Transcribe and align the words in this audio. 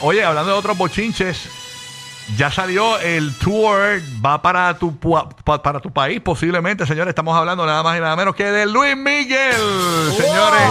Oye, 0.00 0.24
hablando 0.24 0.50
de 0.50 0.58
otros 0.58 0.76
bochinches, 0.76 1.48
ya 2.36 2.50
salió 2.50 2.98
el 2.98 3.32
tour, 3.38 4.02
va 4.24 4.42
para 4.42 4.76
tu, 4.76 4.98
para 4.98 5.78
tu 5.78 5.92
país 5.92 6.20
posiblemente, 6.20 6.84
señores. 6.84 7.10
Estamos 7.10 7.36
hablando 7.36 7.64
nada 7.64 7.80
más 7.84 7.96
y 7.96 8.00
nada 8.00 8.16
menos 8.16 8.34
que 8.34 8.42
de 8.42 8.66
Luis 8.66 8.96
Miguel, 8.96 9.54
señores. 10.16 10.68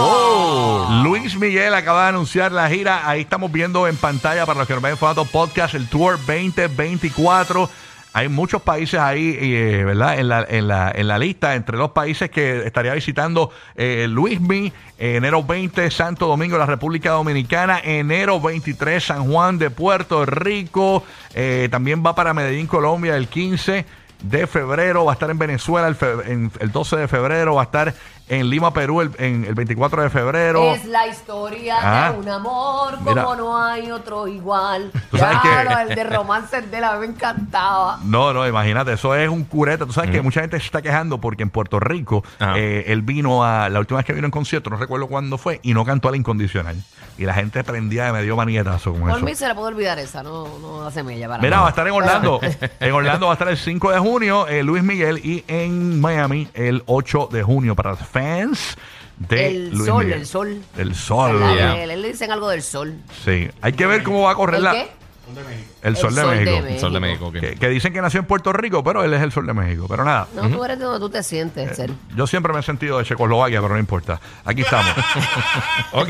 Luis 1.03 1.37
Miguel 1.37 1.73
acaba 1.73 2.03
de 2.03 2.09
anunciar 2.09 2.51
la 2.51 2.67
gira. 2.69 3.07
Ahí 3.07 3.21
estamos 3.21 3.49
viendo 3.49 3.87
en 3.87 3.95
pantalla 3.95 4.45
para 4.45 4.59
los 4.59 4.67
que 4.67 4.73
nos 4.73 4.83
ven 4.83 4.91
en 4.91 4.97
formato 4.97 5.23
podcast 5.23 5.73
el 5.75 5.87
tour 5.87 6.17
2024. 6.17 7.69
Hay 8.15 8.29
muchos 8.29 8.61
países 8.61 8.99
ahí, 8.99 9.35
eh, 9.39 9.83
¿verdad? 9.85 10.19
En 10.19 10.27
la, 10.29 10.45
en, 10.47 10.67
la, 10.67 10.91
en 10.93 11.07
la 11.07 11.17
lista, 11.17 11.55
entre 11.55 11.77
los 11.77 11.91
países 11.91 12.29
que 12.29 12.59
estaría 12.65 12.93
visitando 12.93 13.49
eh, 13.75 14.05
Luismi, 14.07 14.71
eh, 14.99 15.15
enero 15.15 15.43
20, 15.43 15.89
Santo 15.89 16.27
Domingo, 16.27 16.57
la 16.59 16.67
República 16.67 17.09
Dominicana, 17.11 17.79
enero 17.83 18.39
23, 18.39 19.03
San 19.03 19.25
Juan 19.31 19.57
de 19.57 19.71
Puerto 19.71 20.25
Rico, 20.27 21.03
eh, 21.33 21.67
también 21.71 22.03
va 22.05 22.13
para 22.13 22.35
Medellín, 22.35 22.67
Colombia, 22.67 23.17
el 23.17 23.27
15 23.27 23.85
de 24.21 24.47
febrero, 24.47 25.05
va 25.05 25.11
a 25.11 25.15
estar 25.15 25.29
en 25.31 25.39
Venezuela 25.39 25.87
el, 25.87 25.95
fe- 25.95 26.31
en- 26.31 26.51
el 26.59 26.71
12 26.71 26.95
de 26.97 27.07
febrero, 27.07 27.55
va 27.55 27.61
a 27.63 27.65
estar 27.65 27.93
en 28.29 28.49
Lima, 28.49 28.71
Perú, 28.73 29.01
el, 29.01 29.11
en, 29.17 29.45
el 29.45 29.53
24 29.53 30.03
de 30.03 30.09
febrero. 30.09 30.73
Es 30.73 30.85
la 30.85 31.07
historia 31.07 31.75
Ah. 31.81 32.11
de 32.11 32.19
un 32.19 32.29
amor 32.29 32.95
como 32.99 33.09
Mira. 33.11 33.23
no 33.35 33.61
hay 33.63 33.91
otro 33.91 34.27
igual. 34.27 34.91
Tú 35.11 35.17
sabes 35.17 35.39
Claro, 35.39 35.69
que- 35.87 35.91
el 35.93 35.95
de 35.95 36.03
romance 36.05 36.61
de 36.61 36.81
la 36.81 36.97
me 36.97 37.05
encantaba. 37.07 37.99
No, 38.03 38.33
no, 38.33 38.47
imagínate, 38.47 38.93
eso 38.93 39.13
es 39.15 39.27
un 39.29 39.43
curete. 39.43 39.85
Tú 39.85 39.91
sabes 39.93 40.11
que 40.11 40.21
mucha 40.21 40.41
gente 40.41 40.59
se 40.59 40.65
está 40.65 40.81
quejando 40.81 41.19
porque 41.19 41.43
en 41.43 41.49
Puerto 41.49 41.79
Rico 41.79 42.23
eh, 42.55 42.85
él 42.87 43.01
vino 43.01 43.43
a 43.43 43.69
la 43.69 43.79
última 43.79 43.97
vez 43.97 44.05
que 44.05 44.13
vino 44.13 44.25
en 44.25 44.31
concierto, 44.31 44.69
no 44.69 44.77
recuerdo 44.77 45.07
cuándo 45.07 45.37
fue, 45.37 45.59
y 45.63 45.73
no 45.73 45.83
cantó 45.85 46.07
a 46.07 46.11
la 46.11 46.17
incondicional. 46.17 46.75
Y 47.17 47.25
la 47.25 47.33
gente 47.35 47.63
prendía 47.63 48.05
de 48.05 48.11
medio 48.13 48.35
manietazo 48.35 48.91
con 48.91 49.01
Por 49.01 49.11
eso. 49.11 49.19
mí 49.25 49.35
se 49.35 49.47
la 49.47 49.53
puedo 49.53 49.67
olvidar 49.67 49.99
esa, 49.99 50.23
no, 50.23 50.47
no 50.59 50.85
hace 50.87 51.03
mella 51.03 51.27
para 51.27 51.41
Mira, 51.43 51.59
va 51.59 51.67
a 51.67 51.69
estar 51.69 51.87
en 51.87 51.93
Orlando. 51.93 52.39
en 52.79 52.91
Orlando 52.91 53.27
va 53.27 53.33
a 53.33 53.35
estar 53.35 53.47
el 53.49 53.57
5 53.57 53.91
de 53.91 53.99
junio, 53.99 54.47
eh, 54.47 54.63
Luis 54.63 54.81
Miguel, 54.83 55.19
y 55.23 55.43
en 55.47 56.01
Miami 56.01 56.47
el 56.55 56.81
8 56.87 57.29
de 57.31 57.43
junio 57.43 57.75
para 57.75 57.91
los 57.91 57.99
fans 58.13 58.77
de 59.17 59.47
El 59.47 59.69
Luis 59.71 59.85
sol, 59.85 60.03
Miguel. 60.05 60.19
el 60.21 60.25
sol. 60.27 60.61
El 60.77 60.95
sol. 60.95 61.39
La- 61.39 61.53
Yeah. 61.75 61.85
le 61.87 62.07
dicen 62.07 62.31
algo 62.31 62.49
del 62.49 62.61
sol. 62.61 62.95
Sí. 63.25 63.49
Hay 63.61 63.73
que 63.73 63.85
ver 63.85 64.03
cómo 64.03 64.21
va 64.23 64.31
a 64.31 64.35
correr 64.35 64.57
¿El 64.57 64.63
la. 64.63 64.71
qué? 64.71 64.89
El 65.83 65.95
sol 65.95 66.09
El 66.09 66.15
de 66.15 66.21
sol 66.21 66.31
de 66.31 66.35
México. 66.45 66.61
México. 66.63 66.79
Sol 66.81 66.93
de 66.93 66.99
México. 66.99 67.31
Que, 67.31 67.55
que 67.55 67.69
dicen 67.69 67.93
que 67.93 68.01
nació 68.01 68.19
en 68.19 68.25
Puerto 68.25 68.51
Rico, 68.51 68.83
pero 68.83 69.03
él 69.03 69.13
es 69.13 69.21
el 69.21 69.31
sol 69.31 69.47
de 69.47 69.53
México. 69.53 69.85
Pero 69.87 70.03
nada. 70.03 70.27
No, 70.35 70.49
tú 70.49 70.63
eres 70.65 70.77
de 70.79 70.83
donde 70.85 70.99
tú 70.99 71.09
te 71.09 71.23
sientes, 71.23 71.75
ser. 71.77 71.91
Yo 72.15 72.27
siempre 72.27 72.51
me 72.53 72.59
he 72.59 72.63
sentido 72.63 72.97
de 72.97 73.05
Checoslovaquia, 73.05 73.61
pero 73.61 73.73
no 73.73 73.79
importa. 73.79 74.19
Aquí 74.43 74.61
estamos. 74.63 74.91
ok. 75.93 76.09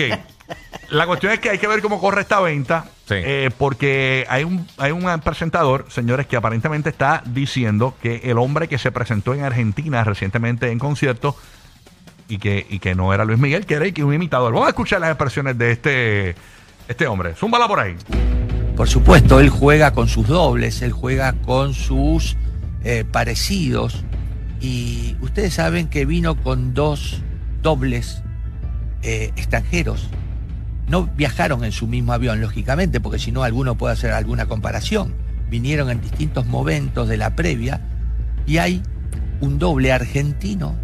La 0.90 1.06
cuestión 1.08 1.32
es 1.32 1.40
que 1.40 1.50
hay 1.52 1.58
que 1.60 1.68
ver 1.68 1.82
cómo 1.82 2.00
corre 2.00 2.22
esta 2.22 2.40
venta. 2.40 2.86
Sí. 3.08 3.16
eh, 3.18 3.50
porque 3.58 4.26
hay 4.30 4.46
un, 4.46 4.66
hay 4.78 4.92
un 4.94 5.04
presentador, 5.20 5.86
señores, 5.90 6.26
que 6.26 6.36
aparentemente 6.38 6.90
está 6.90 7.22
diciendo 7.26 7.96
que 8.02 8.22
el 8.24 8.38
hombre 8.38 8.68
que 8.68 8.78
se 8.78 8.92
presentó 8.92 9.34
en 9.34 9.44
Argentina 9.44 10.04
recientemente 10.06 10.72
en 10.72 10.80
concierto 10.80 11.36
y 12.28 12.38
que, 12.38 12.66
y 12.70 12.80
que 12.80 12.96
no 12.96 13.14
era 13.14 13.26
Luis 13.26 13.40
Miguel, 13.40 13.66
que 13.66 13.76
era 13.76 13.86
un 14.06 14.14
imitador. 14.14 14.54
Vamos 14.54 14.68
a 14.68 14.70
escuchar 14.70 15.02
las 15.02 15.10
expresiones 15.10 15.58
de 15.58 15.72
este, 15.72 16.36
este 16.88 17.08
hombre. 17.08 17.34
Zúmbala 17.36 17.68
por 17.68 17.80
ahí. 17.80 17.96
Por 18.76 18.88
supuesto, 18.88 19.40
él 19.40 19.50
juega 19.50 19.94
con 19.94 20.08
sus 20.08 20.28
dobles, 20.28 20.82
él 20.82 20.92
juega 20.92 21.34
con 21.34 21.74
sus 21.74 22.36
eh, 22.84 23.06
parecidos. 23.10 24.04
Y 24.60 25.16
ustedes 25.22 25.54
saben 25.54 25.88
que 25.88 26.06
vino 26.06 26.36
con 26.42 26.74
dos 26.74 27.22
dobles 27.62 28.24
eh, 29.04 29.32
extranjeros. 29.36 30.10
No 30.88 31.06
viajaron 31.06 31.64
en 31.64 31.72
su 31.72 31.88
mismo 31.88 32.14
avión, 32.14 32.42
lógicamente, 32.42 33.00
porque 33.00 33.20
si 33.20 33.32
no 33.32 33.44
alguno 33.44 33.76
puede 33.76 33.94
hacer 33.94 34.12
alguna 34.12 34.48
comparación. 34.48 35.14
Vinieron 35.50 35.90
en 35.92 36.02
distintos 36.02 36.48
momentos 36.48 37.08
de 37.08 37.18
la 37.18 37.36
previa 37.36 37.82
y 38.48 38.58
hay 38.58 38.82
un 39.40 39.60
doble 39.60 39.92
argentino 39.92 40.76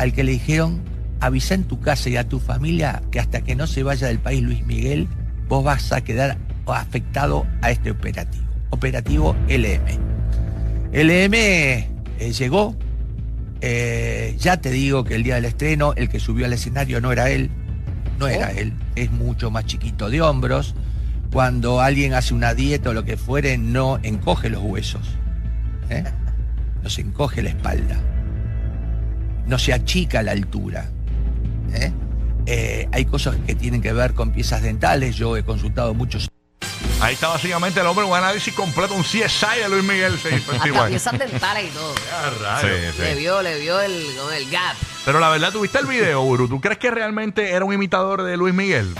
al 0.00 0.14
que 0.14 0.24
le 0.24 0.32
dijeron, 0.32 0.80
avisa 1.20 1.52
en 1.52 1.64
tu 1.64 1.78
casa 1.78 2.08
y 2.08 2.16
a 2.16 2.26
tu 2.26 2.40
familia 2.40 3.02
que 3.10 3.20
hasta 3.20 3.42
que 3.42 3.54
no 3.54 3.66
se 3.66 3.82
vaya 3.82 4.06
del 4.06 4.18
país 4.18 4.42
Luis 4.42 4.64
Miguel, 4.64 5.08
vos 5.46 5.62
vas 5.62 5.92
a 5.92 6.00
quedar 6.00 6.38
afectado 6.66 7.46
a 7.60 7.70
este 7.70 7.90
operativo. 7.90 8.46
Operativo 8.70 9.36
LM. 9.46 9.98
LM 10.92 11.34
eh, 11.34 11.86
llegó, 12.38 12.74
eh, 13.60 14.34
ya 14.38 14.56
te 14.56 14.70
digo 14.70 15.04
que 15.04 15.16
el 15.16 15.22
día 15.22 15.34
del 15.34 15.44
estreno, 15.44 15.92
el 15.96 16.08
que 16.08 16.18
subió 16.18 16.46
al 16.46 16.54
escenario 16.54 17.02
no 17.02 17.12
era 17.12 17.28
él, 17.28 17.50
no 18.18 18.26
era 18.26 18.52
él, 18.52 18.72
es 18.94 19.10
mucho 19.10 19.50
más 19.50 19.66
chiquito 19.66 20.08
de 20.08 20.22
hombros. 20.22 20.74
Cuando 21.30 21.82
alguien 21.82 22.14
hace 22.14 22.32
una 22.32 22.54
dieta 22.54 22.88
o 22.88 22.92
lo 22.94 23.04
que 23.04 23.18
fuere, 23.18 23.58
no 23.58 23.98
encoge 24.02 24.48
los 24.48 24.62
huesos, 24.62 25.18
¿eh? 25.90 26.04
no 26.82 26.88
se 26.88 27.02
encoge 27.02 27.42
la 27.42 27.50
espalda, 27.50 28.00
no 29.50 29.58
se 29.58 29.74
achica 29.74 30.22
la 30.22 30.32
altura. 30.32 30.88
¿eh? 31.74 31.92
Eh, 32.46 32.88
hay 32.92 33.04
cosas 33.04 33.36
que 33.46 33.54
tienen 33.54 33.82
que 33.82 33.92
ver 33.92 34.14
con 34.14 34.32
piezas 34.32 34.62
dentales, 34.62 35.16
yo 35.16 35.36
he 35.36 35.44
consultado 35.44 35.92
muchos 35.92 36.28
Ahí 37.00 37.14
está 37.14 37.28
básicamente 37.28 37.80
el 37.80 37.86
hombre, 37.86 38.04
un 38.04 38.14
análisis 38.14 38.52
completo, 38.52 38.94
un 38.94 39.02
CSI 39.02 39.60
de 39.62 39.68
Luis 39.70 39.82
Miguel. 39.82 40.18
Sí, 40.18 40.28
pues, 40.44 40.60
Hasta 40.60 40.86
piezas 40.86 41.18
dentales 41.18 41.64
y 41.64 41.68
todo. 41.70 41.94
Ah, 42.12 42.30
rayos. 42.60 42.94
Sí, 42.94 43.02
Le 43.02 43.14
vio, 43.14 43.42
le 43.42 43.58
vio 43.58 43.80
el, 43.80 44.06
el 44.36 44.50
gap. 44.50 44.76
Pero 45.06 45.18
la 45.18 45.30
verdad, 45.30 45.50
¿tuviste 45.50 45.78
el 45.78 45.86
video, 45.86 46.20
Uru? 46.20 46.46
¿Tú 46.46 46.60
crees 46.60 46.78
que 46.78 46.90
realmente 46.90 47.52
era 47.52 47.64
un 47.64 47.72
imitador 47.72 48.22
de 48.22 48.36
Luis 48.36 48.52
Miguel? 48.52 48.94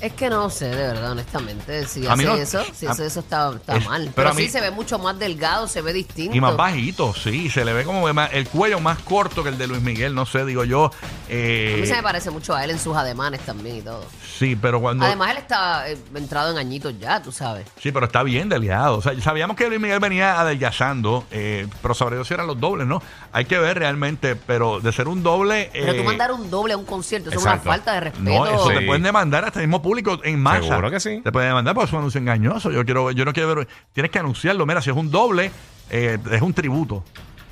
Es 0.00 0.12
que 0.12 0.28
no 0.28 0.50
sé, 0.50 0.66
de 0.66 0.76
verdad, 0.76 1.12
honestamente. 1.12 1.86
Si 1.86 2.06
A 2.06 2.14
mí 2.16 2.24
hace 2.24 2.26
no- 2.26 2.34
eso, 2.36 2.64
si 2.74 2.86
a- 2.86 2.90
hace 2.90 3.06
eso 3.06 3.20
está, 3.20 3.50
está 3.54 3.76
Es- 3.76 3.86
mal. 3.86 4.02
pero 4.02 4.12
Pero, 4.14 4.28
a 4.30 4.34
mí- 4.34 4.42
sí 4.42 4.48
se 4.50 4.60
ve 4.60 4.70
mucho 4.70 4.98
más 4.98 5.18
delgado, 5.18 5.66
se 5.68 5.80
ve 5.80 5.92
distinto. 5.94 6.36
Y 6.36 6.40
más 6.40 6.54
bajito, 6.56 7.14
sí. 7.14 7.48
Se 7.48 7.64
le 7.64 7.72
ve 7.72 7.84
como 7.84 8.12
más- 8.12 8.30
el 8.34 8.46
cuello 8.48 8.78
más 8.78 8.98
corto 8.98 9.42
que 9.42 9.48
el 9.48 9.58
de 9.58 9.66
Luis 9.66 9.80
Miguel, 9.82 10.14
no 10.14 10.26
sé, 10.26 10.44
digo 10.44 10.64
yo. 10.64 10.90
eh, 11.28 11.74
A 11.78 11.80
mí 11.80 11.86
se 11.86 11.94
me 11.96 12.02
parece 12.02 12.30
mucho 12.30 12.54
a 12.54 12.62
él 12.62 12.70
en 12.70 12.78
sus 12.78 12.94
ademanes 12.96 13.40
también 13.40 13.76
y 13.76 13.82
todo. 13.82 14.04
sí, 14.38 14.54
pero 14.54 14.80
cuando... 14.80 15.04
Además, 15.06 15.30
él 15.32 15.38
está 15.38 15.88
eh, 15.90 15.98
entrado 16.14 16.52
en 16.52 16.58
añitos 16.58 16.94
ya, 17.00 17.20
tú 17.22 17.32
sabes. 17.32 17.66
Sí, 17.80 17.90
pero 17.90 18.06
está 18.06 18.22
bien 18.22 18.48
delgado. 18.48 18.98
O 18.98 19.02
sea, 19.02 19.18
sabíamos 19.20 19.56
que 19.56 19.66
Luis 19.68 19.80
Miguel 19.80 19.98
venía 19.98 20.38
adelgazando, 20.38 21.24
eh, 21.30 21.66
pero 21.82 21.94
sobre 21.94 22.16
todo 22.16 22.24
si 22.24 22.34
eran 22.34 22.46
los 22.46 22.60
dobles, 22.60 22.86
¿no? 22.86 23.02
Hay 23.32 23.46
que 23.46 23.58
ver 23.58 23.78
realmente, 23.78 24.36
pero 24.36 24.78
de 24.80 24.92
ser 24.92 25.08
un 25.08 25.22
doble... 25.22 25.70
Pero 25.72 25.92
eh, 25.92 25.94
tú 25.96 26.04
mandar 26.04 26.32
un 26.32 26.50
doble 26.50 26.74
a 26.74 26.76
un 26.76 26.84
concierto, 26.84 27.30
eso 27.30 27.38
es 27.38 27.44
una 27.44 27.58
falta 27.58 27.94
de 27.94 28.00
respeto. 28.00 28.22
No, 28.24 28.46
eso 28.46 28.68
Sí. 28.68 28.74
te 28.76 28.82
pueden 28.86 29.02
demandar 29.02 29.44
hasta 29.44 29.60
el 29.60 29.66
mismo 29.66 29.82
público 29.86 30.18
en 30.24 30.40
masa. 30.42 30.62
Seguro 30.68 30.90
que 30.90 31.00
sí. 31.00 31.20
Te 31.22 31.30
pueden 31.32 31.50
demandar 31.50 31.74
por 31.74 31.86
su 31.88 31.96
anuncio 31.96 32.20
engañoso. 32.20 32.70
Yo 32.70 32.84
quiero, 32.84 33.10
yo 33.12 33.24
no 33.24 33.32
quiero 33.32 33.54
ver. 33.54 33.68
Tienes 33.92 34.10
que 34.10 34.18
anunciarlo. 34.18 34.66
Mira, 34.66 34.82
si 34.82 34.90
es 34.90 34.96
un 34.96 35.10
doble, 35.10 35.50
eh, 35.90 36.18
es 36.30 36.42
un 36.42 36.52
tributo. 36.54 37.04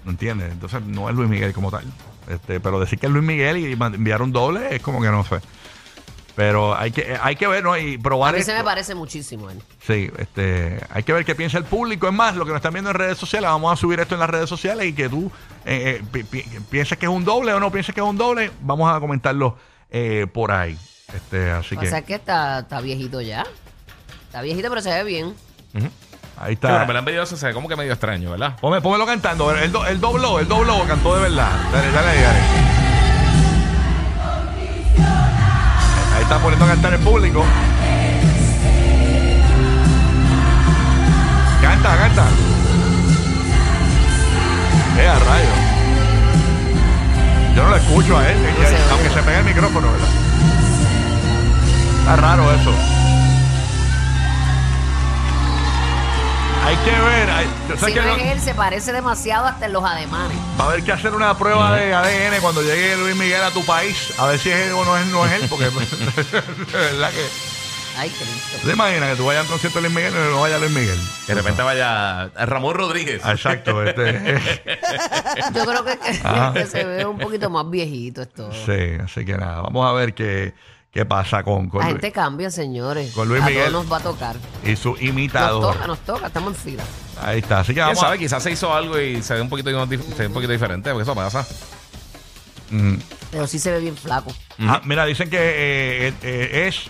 ¿No 0.05 0.11
entiendes? 0.11 0.53
Entonces 0.53 0.83
no 0.83 1.09
es 1.09 1.15
Luis 1.15 1.29
Miguel 1.31 1.53
como 1.53 1.71
tal. 1.71 1.85
Este, 2.29 2.59
pero 2.61 2.81
decir 2.81 2.99
que 2.99 3.07
es 3.07 3.13
Luis 3.13 3.25
Miguel 3.25 3.57
y 3.59 3.73
enviar 3.73 4.23
un 4.23 4.33
doble 4.33 4.75
es 4.75 4.83
como 4.83 5.01
que 5.01 5.09
no 5.11 5.25
sé. 5.25 5.41
Pero 6.37 6.77
hay 6.77 6.91
que, 6.91 7.17
hay 7.23 7.37
que 7.37 7.47
ver, 7.47 7.63
¿no? 7.63 7.79
Y 7.79 7.95
A 7.95 7.99
probar. 8.01 8.35
mí 8.35 8.43
se 8.43 8.51
esto. 8.51 8.59
me 8.61 8.65
parece 8.65 8.95
muchísimo 8.97 9.51
él. 9.51 9.63
Sí, 9.87 10.11
este, 10.19 10.81
hay 10.91 11.05
que 11.05 11.13
ver 11.13 11.25
qué 11.25 11.37
piensa 11.37 11.59
el 11.59 11.65
público. 11.65 12.09
Es 12.09 12.13
más, 12.13 12.35
lo 12.35 12.45
que 12.45 12.51
nos 12.51 12.57
están 12.57 12.73
viendo 12.73 12.91
en 12.91 12.97
redes 12.97 13.19
sociales, 13.19 13.49
vamos 13.49 13.73
a 13.73 13.77
subir 13.77 14.01
esto 14.01 14.15
en 14.15 14.21
las 14.21 14.29
redes 14.31 14.49
sociales 14.49 14.85
y 14.87 14.93
que 14.95 15.09
tú 15.09 15.31
eh, 15.65 16.01
eh, 16.01 16.05
pi- 16.11 16.25
pi- 16.25 16.45
pienses 16.69 16.99
que 16.99 17.07
es 17.07 17.13
un 17.13 17.25
doble 17.25 17.53
o 17.53 17.61
no 17.61 17.71
pienses 17.71 17.95
que 17.95 18.01
es 18.01 18.07
un 18.07 18.19
doble, 18.19 18.51
vamos 18.63 18.93
a 18.93 18.99
comentarlo 18.99 19.57
eh, 19.91 20.27
por 20.33 20.51
ahí. 20.51 20.77
Este, 21.15 21.51
así 21.51 21.77
O 21.77 21.81
que 21.81 21.87
sea 21.89 22.03
que 22.03 22.15
está, 22.15 22.61
está 22.61 22.81
viejito 22.81 23.21
ya. 23.21 23.45
Está 24.27 24.43
viejito, 24.43 24.69
pero 24.69 24.81
se 24.83 24.91
ve 24.93 25.05
bien. 25.05 25.27
Ujú. 25.75 25.89
ahí 26.39 26.55
Sí, 26.55 26.59
pero 26.61 26.75
está. 26.75 26.87
me 26.87 26.93
lo 26.93 26.99
han 26.99 27.05
pedido 27.05 27.23
eso, 27.23 27.37
se 27.37 27.47
ve 27.47 27.53
como 27.55 27.69
que 27.69 27.77
medio 27.77 27.93
extraño, 27.93 28.31
¿verdad? 28.33 28.57
Póngame- 28.61 28.83
póngmelo 28.83 29.07
cantando. 29.07 29.51
El, 29.55 29.71
do- 29.73 29.87
el 29.87 30.01
dobló, 30.01 30.41
el 30.41 30.49
dobló, 30.49 30.85
cantó 30.87 31.15
de 31.17 31.23
verdad. 31.23 31.51
Dale, 31.73 31.91
dale, 31.93 32.21
dale. 32.21 32.39
Ahí 36.17 36.23
está 36.23 36.39
poniendo 36.39 36.65
a 36.65 36.69
cantar 36.69 36.95
el 36.95 37.01
público. 37.01 37.45
Canta, 41.63 41.97
canta. 41.97 42.25
Eh, 44.99 45.09
a 45.09 45.19
rayo. 45.19 45.49
Yo 47.57 47.63
no 47.65 47.71
lo 47.71 47.77
escucho 47.77 48.19
a 48.19 48.29
él, 48.29 48.37
aunque 48.91 49.11
se 49.11 49.23
pegue 49.23 49.39
el 49.39 49.45
micrófono, 49.45 49.91
¿verdad? 49.93 50.09
Está 52.05 52.17
raro 52.17 52.53
eso. 52.53 52.71
que 56.85 56.91
ver. 56.91 57.31
hay- 57.31 57.47
¿sabes 57.79 57.95
Si 57.95 58.01
no 58.01 58.17
es 58.17 58.23
él, 58.33 58.41
se 58.41 58.55
parece 58.55 58.93
demasiado 58.93 59.47
hasta 59.47 59.67
en 59.67 59.73
los 59.73 59.83
ademanes. 59.85 60.37
Va 60.61 60.65
a 60.65 60.69
haber 60.69 60.83
que 60.83 60.93
hacer 60.93 61.15
una 61.15 61.37
prueba 61.39 61.75
de 61.77 61.95
ADN 61.95 62.41
cuando 62.43 62.61
llegue 62.63 62.97
Luis 62.99 63.17
Miguel 63.17 63.43
a 63.43 63.51
tu 63.53 63.65
país. 63.65 64.13
A 64.19 64.27
ver 64.27 64.39
si 64.39 64.51
es 64.51 64.67
él 64.67 64.73
o 64.73 64.85
no 64.85 64.99
es, 64.99 65.07
no 65.07 65.25
es 65.25 65.33
él. 65.33 65.49
Porque 65.49 65.65
de 65.67 65.71
verdad 66.73 67.11
que. 67.11 67.27
Ay, 67.97 68.11
Cristo. 68.11 68.67
¿Te 68.67 68.73
imaginas 68.73 69.11
que 69.11 69.17
tú 69.17 69.25
vayas 69.25 69.41
a 69.43 69.45
un 69.45 69.49
concierto 69.53 69.81
de 69.81 69.89
Luis 69.89 69.95
Miguel 69.95 70.13
y 70.15 70.33
no 70.35 70.41
vaya 70.43 70.59
Luis 70.59 70.73
Miguel? 70.73 70.99
Que 71.27 71.35
de 71.35 71.41
repente 71.41 71.63
vaya 71.63 72.29
Ramón 72.45 72.75
Rodríguez. 72.75 73.23
Ah, 73.25 73.33
Exacto. 73.33 73.83
Este, 73.83 74.03
Yo 75.55 75.65
creo 75.65 75.85
que, 75.85 75.99
Ajá. 76.25 76.53
que 76.53 76.67
se 76.67 76.85
ve 76.85 77.07
un 77.07 77.19
poquito 77.19 77.49
más 77.51 77.71
viejito 77.71 78.21
esto. 78.23 78.51
sí, 78.67 78.97
así 79.03 79.25
que 79.25 79.39
nada. 79.39 79.63
Vamos 79.63 79.89
a 79.89 79.93
ver 79.93 80.13
qué, 80.13 80.53
qué 80.95 81.05
pasa 81.05 81.43
con, 81.43 81.69
con 81.69 81.81
La 81.81 81.87
Luis- 81.87 81.95
gente 81.97 82.13
cambia, 82.13 82.51
señores. 82.51 83.13
Con 83.13 83.29
Luis 83.29 83.43
a 83.43 83.47
Miguel. 83.47 83.71
todos 83.71 83.85
nos 83.85 83.93
va 83.93 83.97
a 83.99 84.01
tocar. 84.01 84.37
y 84.65 84.77
su 84.77 84.91
Nos 84.93 85.03
imitador. 85.03 85.75
toca, 85.75 85.87
nos 85.87 85.99
toca, 86.01 86.27
estamos 86.29 86.55
en 86.55 86.61
fila. 86.61 86.85
Ahí 87.21 87.41
está. 87.41 87.61
Así 87.61 87.69
que 87.69 87.75
¿Quién 87.75 87.87
vamos 87.89 88.01
sabe? 88.01 88.15
a, 88.15 88.19
Quizás 88.19 88.43
se 88.43 88.51
hizo 88.53 88.73
algo 88.73 88.99
y 88.99 89.23
se 89.23 89.35
ve 89.35 89.41
un 89.43 89.49
poquito, 89.49 89.71
dif- 89.87 90.03
se 90.15 90.23
ve 90.23 90.27
un 90.29 90.33
poquito 90.33 90.53
diferente, 90.53 90.91
porque 90.91 91.03
eso 91.03 91.15
pasa. 91.15 91.47
Mm. 92.71 92.95
Pero 93.31 93.47
sí 93.47 93.59
se 93.59 93.73
ve 93.73 93.81
bien 93.81 93.97
flaco. 93.97 94.33
Ah, 94.61 94.81
mira, 94.85 95.05
dicen 95.05 95.29
que 95.29 95.37
eh, 95.39 96.15
eh, 96.23 96.67
es 96.69 96.85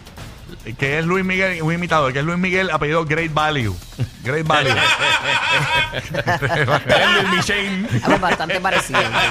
que 0.79 0.99
es 0.99 1.05
Luis 1.05 1.25
Miguel, 1.25 1.63
un 1.63 1.73
imitador, 1.73 2.13
que 2.13 2.21
es 2.21 2.25
Luis 2.25 2.39
Miguel, 2.39 2.71
apellido 2.71 3.05
Great 3.05 3.33
Value. 3.33 3.75
Great 4.23 4.47
Value. 4.47 4.71
Bastante 8.21 8.61
parecido. 8.61 9.01
entonces. 9.01 9.31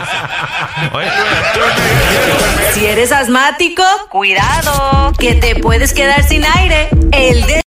Si 2.74 2.86
eres 2.86 3.12
asmático, 3.12 3.84
cuidado, 4.10 5.12
que 5.18 5.36
te 5.36 5.56
puedes 5.56 5.94
quedar 5.94 6.24
sin 6.24 6.46
aire. 6.46 6.90
El 7.12 7.46
de 7.46 7.62